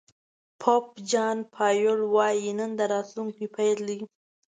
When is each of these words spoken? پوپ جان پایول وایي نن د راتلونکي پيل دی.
پوپ 0.61 0.85
جان 1.11 1.37
پایول 1.53 1.99
وایي 2.13 2.49
نن 2.59 2.71
د 2.79 2.81
راتلونکي 2.93 3.45
پيل 3.55 3.79
دی. 3.87 3.99